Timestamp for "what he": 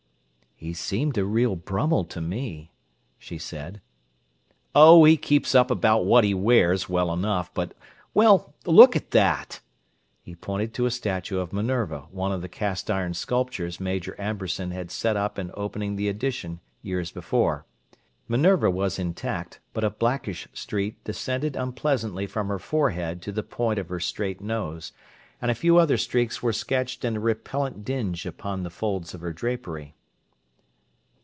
6.05-6.35